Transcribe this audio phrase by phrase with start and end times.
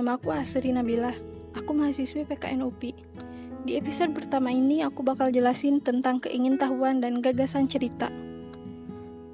[0.00, 1.12] Nama aku Asri Nabila.
[1.52, 2.96] Aku mahasiswi PKN UPI.
[3.68, 8.08] Di episode pertama ini aku bakal jelasin tentang keingintahuan dan gagasan cerita.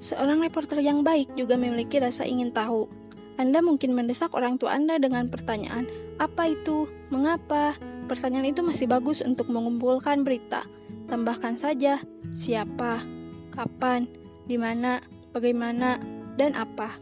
[0.03, 2.91] Seorang reporter yang baik juga memiliki rasa ingin tahu.
[3.39, 5.87] Anda mungkin mendesak orang tua Anda dengan pertanyaan,
[6.19, 7.79] apa itu, mengapa?
[8.11, 10.67] Pertanyaan itu masih bagus untuk mengumpulkan berita.
[11.07, 12.03] Tambahkan saja,
[12.35, 13.07] siapa,
[13.55, 14.03] kapan,
[14.51, 14.99] di mana,
[15.31, 15.95] bagaimana,
[16.35, 16.99] dan apa.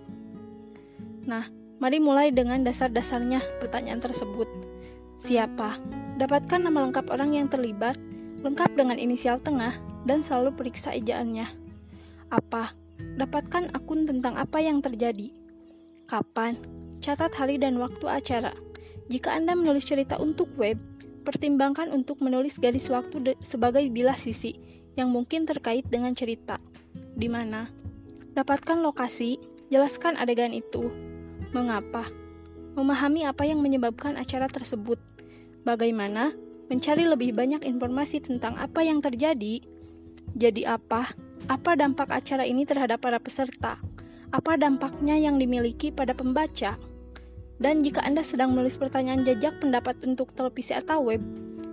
[1.25, 4.47] Nah, mari mulai dengan dasar-dasarnya pertanyaan tersebut.
[5.20, 5.79] Siapa?
[6.15, 7.99] Dapatkan nama lengkap orang yang terlibat,
[8.43, 9.75] lengkap dengan inisial tengah,
[10.05, 11.49] dan selalu periksa ejaannya.
[12.31, 12.71] Apa?
[13.20, 15.31] Dapatkan akun tentang apa yang terjadi.
[16.07, 16.61] Kapan?
[17.03, 18.55] Catat hari dan waktu acara.
[19.12, 20.79] Jika Anda menulis cerita untuk web,
[21.26, 24.55] pertimbangkan untuk menulis garis waktu sebagai bilah sisi
[24.95, 26.62] yang mungkin terkait dengan cerita.
[26.93, 27.67] Di mana?
[28.35, 29.37] Dapatkan lokasi,
[29.70, 31.04] jelaskan adegan itu.
[31.55, 32.11] Mengapa?
[32.75, 34.99] Memahami apa yang menyebabkan acara tersebut
[35.65, 36.29] Bagaimana
[36.70, 39.65] mencari lebih banyak informasi tentang apa yang terjadi?
[40.37, 41.09] Jadi apa?
[41.49, 43.81] Apa dampak acara ini terhadap para peserta?
[44.29, 46.77] Apa dampaknya yang dimiliki pada pembaca?
[47.57, 51.23] Dan jika Anda sedang menulis pertanyaan jajak pendapat untuk televisi atau web,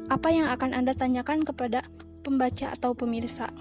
[0.08, 1.84] apa yang akan Anda tanyakan kepada
[2.24, 3.52] pembaca atau pemirsa?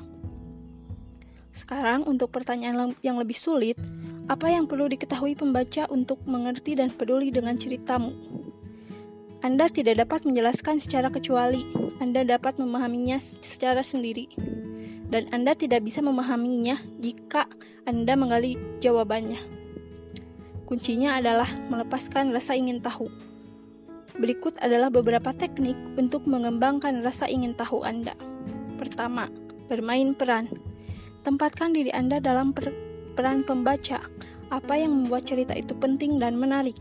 [1.52, 3.76] Sekarang untuk pertanyaan yang lebih sulit,
[4.32, 8.16] apa yang perlu diketahui pembaca untuk mengerti dan peduli dengan ceritamu?
[9.44, 11.68] Anda tidak dapat menjelaskan secara kecuali
[12.00, 14.32] Anda dapat memahaminya secara sendiri,
[15.12, 17.44] dan Anda tidak bisa memahaminya jika
[17.84, 19.44] Anda menggali jawabannya.
[20.64, 23.12] Kuncinya adalah melepaskan rasa ingin tahu.
[24.16, 28.16] Berikut adalah beberapa teknik untuk mengembangkan rasa ingin tahu Anda.
[28.80, 29.28] Pertama,
[29.68, 30.48] bermain peran.
[31.28, 34.00] Tempatkan diri Anda dalam per peran pembaca.
[34.52, 36.76] Apa yang membuat cerita itu penting dan menarik?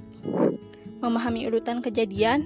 [1.01, 2.45] memahami urutan kejadian,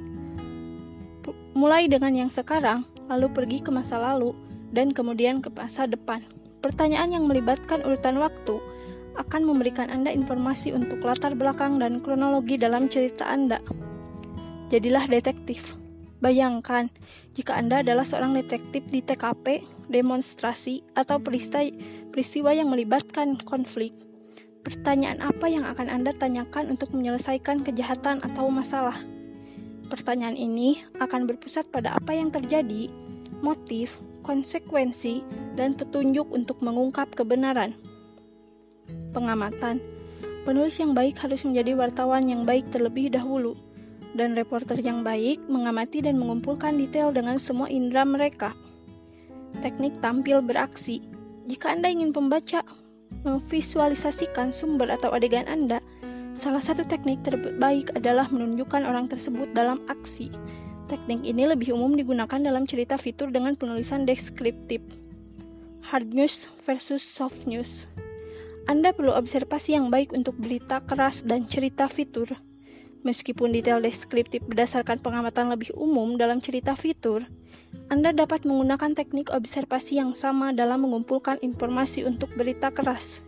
[1.53, 4.33] mulai dengan yang sekarang, lalu pergi ke masa lalu,
[4.71, 6.23] dan kemudian ke masa depan.
[6.63, 8.57] Pertanyaan yang melibatkan urutan waktu
[9.15, 13.61] akan memberikan Anda informasi untuk latar belakang dan kronologi dalam cerita Anda.
[14.73, 15.84] Jadilah detektif.
[16.25, 16.89] Bayangkan
[17.37, 19.61] jika Anda adalah seorang detektif di TKP,
[19.93, 23.93] demonstrasi, atau peristiwa yang melibatkan konflik.
[24.65, 28.97] Pertanyaan apa yang akan Anda tanyakan untuk menyelesaikan kejahatan atau masalah?
[29.93, 32.89] Pertanyaan ini akan berpusat pada apa yang terjadi,
[33.45, 35.21] motif, konsekuensi,
[35.61, 37.77] dan petunjuk untuk mengungkap kebenaran.
[39.13, 39.85] Pengamatan
[40.45, 43.57] Penulis yang baik harus menjadi wartawan yang baik terlebih dahulu,
[44.15, 48.55] dan reporter yang baik mengamati dan mengumpulkan detail dengan semua indera mereka.
[49.61, 51.03] Teknik tampil beraksi
[51.45, 52.65] Jika Anda ingin pembaca
[53.23, 55.79] memvisualisasikan sumber atau adegan Anda,
[56.33, 60.33] salah satu teknik terbaik adalah menunjukkan orang tersebut dalam aksi.
[60.89, 64.81] Teknik ini lebih umum digunakan dalam cerita fitur dengan penulisan deskriptif.
[65.85, 67.85] Hard news versus soft news.
[68.65, 72.33] Anda perlu observasi yang baik untuk berita keras dan cerita fitur.
[73.05, 77.29] Meskipun detail deskriptif berdasarkan pengamatan lebih umum dalam cerita fitur,
[77.93, 83.21] Anda dapat menggunakan teknik observasi yang sama dalam mengumpulkan informasi untuk berita keras.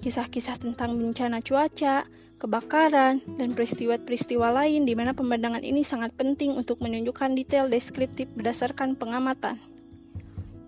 [0.00, 2.08] Kisah-kisah tentang bencana cuaca,
[2.40, 8.96] kebakaran, dan peristiwa-peristiwa lain di mana pemandangan ini sangat penting untuk menunjukkan detail deskriptif berdasarkan
[8.96, 9.60] pengamatan.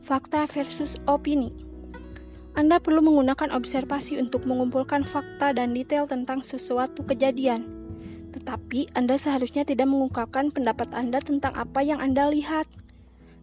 [0.04, 1.48] Fakta versus opini.
[2.52, 7.81] Anda perlu menggunakan observasi untuk mengumpulkan fakta dan detail tentang sesuatu kejadian
[8.32, 12.66] tetapi Anda seharusnya tidak mengungkapkan pendapat Anda tentang apa yang Anda lihat.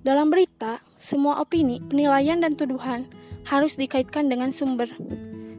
[0.01, 3.05] Dalam berita, semua opini, penilaian, dan tuduhan
[3.45, 4.89] harus dikaitkan dengan sumber.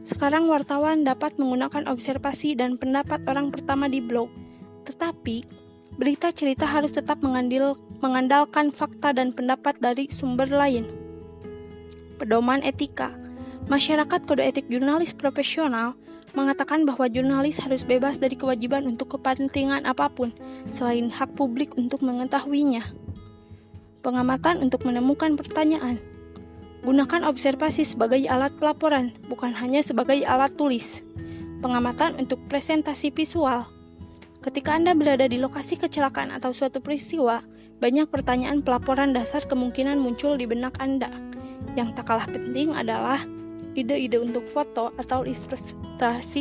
[0.01, 4.27] Sekarang wartawan dapat menggunakan observasi dan pendapat orang pertama di blog,
[4.85, 5.45] tetapi
[5.95, 10.89] berita cerita harus tetap mengandil, mengandalkan fakta dan pendapat dari sumber lain.
[12.17, 13.13] Pedoman etika
[13.69, 15.93] Masyarakat kode etik jurnalis profesional
[16.31, 20.31] mengatakan bahwa jurnalis harus bebas dari kewajiban untuk kepentingan apa pun
[20.71, 22.87] selain hak publik untuk mengetahuinya.
[24.01, 26.01] Pengamatan untuk menemukan pertanyaan.
[26.81, 31.05] Gunakan observasi sebagai alat pelaporan, bukan hanya sebagai alat tulis.
[31.61, 33.69] Pengamatan untuk presentasi visual.
[34.41, 37.45] Ketika Anda berada di lokasi kecelakaan atau suatu peristiwa,
[37.77, 41.13] banyak pertanyaan pelaporan dasar kemungkinan muncul di benak Anda.
[41.77, 43.21] Yang tak kalah penting adalah
[43.77, 45.90] ide-ide untuk foto atau ilustrasi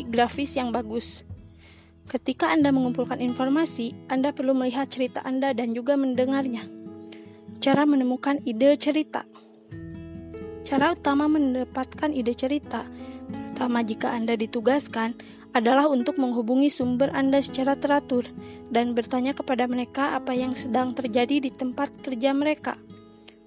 [0.08, 1.28] grafis yang bagus.
[2.10, 6.66] Ketika Anda mengumpulkan informasi, Anda perlu melihat cerita Anda dan juga mendengarnya.
[7.60, 9.28] Cara menemukan ide cerita.
[10.66, 12.88] Cara utama mendapatkan ide cerita,
[13.28, 15.14] terutama jika Anda ditugaskan,
[15.54, 18.26] adalah untuk menghubungi sumber Anda secara teratur
[18.70, 22.78] dan bertanya kepada mereka apa yang sedang terjadi di tempat kerja mereka.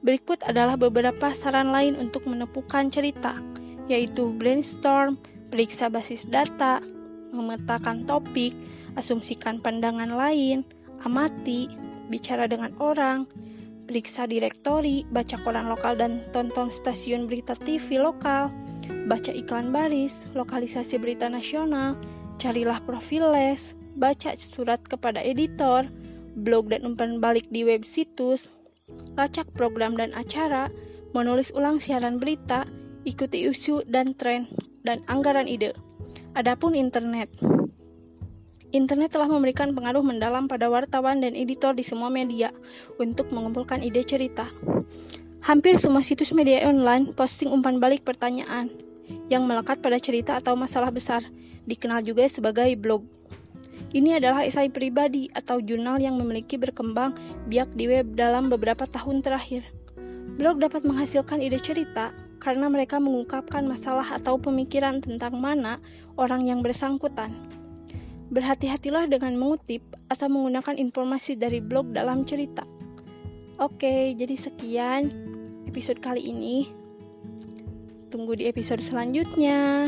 [0.03, 3.39] Berikut adalah beberapa saran lain untuk menepukan cerita,
[3.87, 5.15] yaitu brainstorm,
[5.53, 6.81] periksa basis data,
[7.29, 8.57] memetakan topik,
[8.97, 10.65] asumsikan pandangan lain,
[11.05, 11.69] amati,
[12.09, 13.29] bicara dengan orang,
[13.85, 18.49] periksa direktori, baca koran lokal dan tonton stasiun berita TV lokal,
[19.05, 22.01] baca iklan baris, lokalisasi berita nasional,
[22.41, 25.85] carilah profil les, baca surat kepada editor,
[26.33, 28.49] blog dan umpan balik di web situs,
[29.13, 30.73] lacak program dan acara,
[31.13, 32.65] menulis ulang siaran berita,
[33.05, 34.49] ikuti isu dan tren,
[34.83, 35.73] dan anggaran ide.
[36.35, 37.31] Adapun internet,
[38.73, 42.49] Internet telah memberikan pengaruh mendalam pada wartawan dan editor di semua media
[42.97, 44.49] untuk mengumpulkan ide cerita.
[45.45, 48.73] Hampir semua situs media online posting umpan balik pertanyaan
[49.29, 51.21] yang melekat pada cerita atau masalah besar,
[51.69, 53.05] dikenal juga sebagai blog.
[53.93, 57.13] Ini adalah esai pribadi atau jurnal yang memiliki berkembang
[57.45, 59.69] biak di web dalam beberapa tahun terakhir.
[60.33, 62.09] Blog dapat menghasilkan ide cerita
[62.43, 65.79] karena mereka mengungkapkan masalah atau pemikiran tentang mana
[66.19, 67.31] orang yang bersangkutan.
[68.27, 69.79] Berhati-hatilah dengan mengutip
[70.11, 72.67] atau menggunakan informasi dari blog dalam cerita.
[73.63, 75.07] Oke, jadi sekian
[75.71, 76.67] episode kali ini.
[78.11, 79.87] Tunggu di episode selanjutnya.